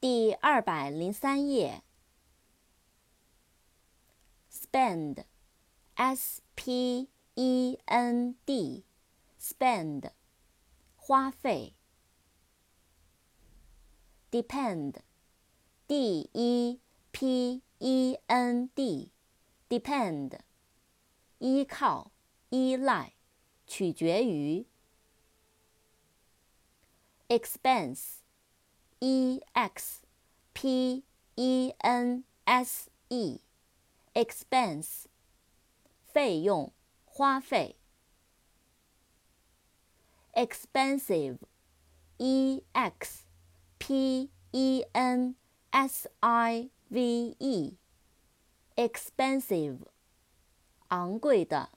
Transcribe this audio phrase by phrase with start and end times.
[0.00, 1.82] 第二百零三页。
[4.50, 10.12] spend，s p e n d，spend，
[10.96, 11.74] 花费。
[14.30, 16.80] depend，d e
[17.12, 20.38] p e n d，depend，
[21.40, 22.10] 依靠、
[22.48, 23.12] 依赖、
[23.66, 24.64] 取决于。
[27.28, 28.20] expense。
[28.99, 30.01] e x
[30.53, 31.03] p
[31.35, 35.05] e n s e，expense，
[36.05, 36.71] 费用、
[37.05, 37.77] 花费。
[40.33, 43.25] expensive，e x
[43.77, 45.35] p e n
[45.71, 49.79] s i v e，expensive，
[50.89, 51.69] 昂贵的。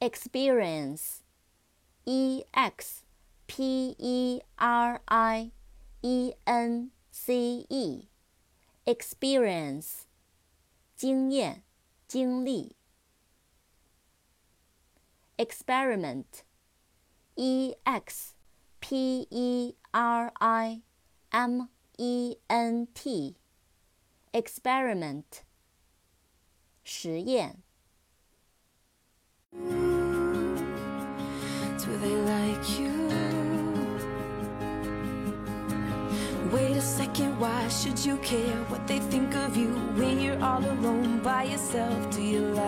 [0.00, 3.04] experience，e x。
[3.48, 5.52] P E R I
[6.02, 10.06] E N C E，experience，
[10.96, 11.62] 经验、
[12.06, 12.76] 经历。
[15.36, 18.34] experiment，E X
[18.80, 20.82] P E R I
[21.30, 25.24] M E N T，experiment，
[26.84, 27.62] 实验。
[31.76, 32.97] Do they like you?
[36.79, 39.67] A second, why should you care what they think of you
[39.99, 42.09] when you're all alone by yourself?
[42.15, 42.58] Do you?